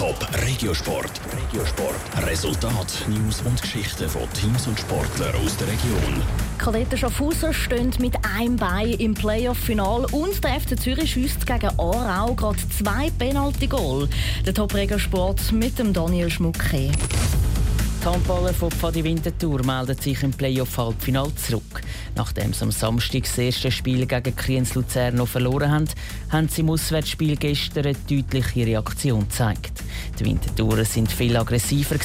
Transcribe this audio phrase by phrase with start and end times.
[0.00, 1.20] Top Regiosport.
[1.30, 2.26] Regiosport.
[2.26, 6.22] Resultat, News und Geschichten von Teams und Sportlern aus der Region.
[6.56, 12.34] Kadetten Schaffhausen stehen mit einem Bein im Playoff-Final und der FC Zürich schießt gegen Aarau
[12.34, 14.08] gerade zwei Penalty-Goal.
[14.46, 16.90] Der Top Regiosport mit dem Daniel Schmucke.
[18.00, 21.82] Die Handballer von Pfadi Winterthur melden sich im Playoff-Halbfinale zurück.
[22.16, 25.88] Nachdem sie am Samstag das erste Spiel gegen Kriens Luzerno verloren haben,
[26.30, 29.82] haben sie im Auswärtsspiel gestern eine deutliche Reaktion gezeigt.
[30.18, 31.96] Die Winterthurer sind viel aggressiver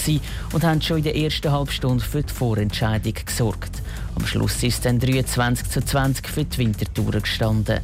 [0.51, 3.81] und haben schon in der ersten Halbstunde für die Vorentscheidung gesorgt.
[4.15, 7.79] Am Schluss ist es dann 23 zu 20 für die Winterthurer gestanden.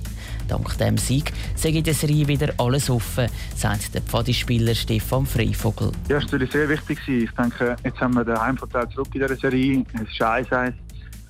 [0.51, 5.93] Dank dem Sieg sei in der Serie wieder alles offen, sagt der Pfadi-Spieler Stefan Freivogel.
[6.09, 6.99] Ja, es war sehr wichtig.
[7.07, 9.85] Ich denke, jetzt haben wir den Heimvorteil zurück in dieser Serie.
[9.93, 10.73] Es ist 1-1.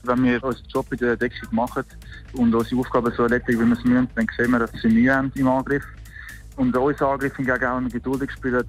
[0.03, 1.83] Wenn wir unseren Job in der Deckung machen
[2.33, 5.13] und unsere Aufgaben so erledigen, wie wir es müssen, dann sehen wir, dass sie Mühe
[5.13, 5.83] haben im Angriff.
[6.55, 8.65] Und unser Angriff hingegen auch geduldig gespielt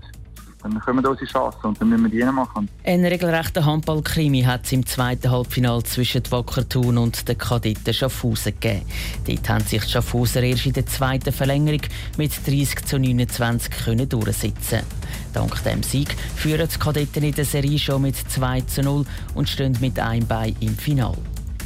[0.62, 2.68] dann können wir unsere Chancen und dann müssen wir die machen.
[2.84, 8.54] Ein regelrechter Handballkrimi hat es im zweiten Halbfinale zwischen Wacker Thun und den Kadetten Schaffhausen
[8.58, 8.86] gegeben.
[9.26, 11.82] Dort haben sich die Schaffhauser erst in der zweiten Verlängerung
[12.16, 14.80] mit 30 zu 29 können durchsetzen
[15.32, 19.48] Dank dem Sieg führen die Kadetten in der Serie schon mit 2 zu 0 und
[19.48, 21.16] stehen mit einem Bein im Finale.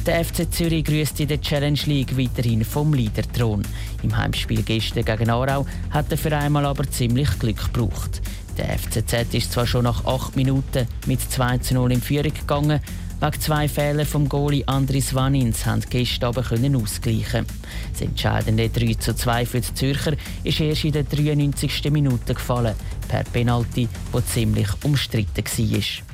[0.07, 3.61] Der FC Zürich grüßt in der Challenge League weiterhin vom Leaderthron.
[4.03, 8.21] Im Heimspiel gestern gegen Aarau hat er für einmal aber ziemlich Glück gebraucht.
[8.57, 12.79] Der FCZ ist zwar schon nach 8 Minuten mit 2 zu 0 in Führung gegangen,
[13.19, 17.45] wegen zwei Fehler vom Goalie Andris Vanins haben Gäste aber können ausgleichen.
[17.91, 20.13] Das entscheidende 3 zu 2 für die Zürcher
[20.45, 21.91] ist erst in der 93.
[21.91, 22.75] Minute gefallen,
[23.09, 26.06] per Penalty, wo ziemlich umstritten war.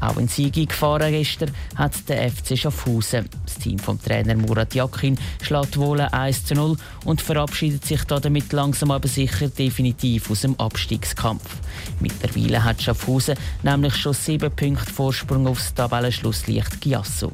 [0.00, 3.28] Auch in Sieg gefahren gestern hat der FC Schaffhausen.
[3.44, 8.52] Das Team vom Trainer Murat Yakin schlägt wohl 1 zu 0 und verabschiedet sich damit
[8.52, 11.56] langsam aber sicher definitiv aus dem Abstiegskampf.
[12.00, 17.32] Mittlerweile hat Schaffhausen nämlich schon sieben Punkte Vorsprung aufs Tabellenschlusslicht Giasso.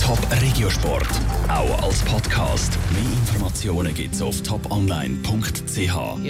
[0.00, 1.08] Top Regiosport,
[1.48, 2.78] auch als Podcast.
[2.92, 6.24] Mehr Informationen gibt's auf toponline.ch.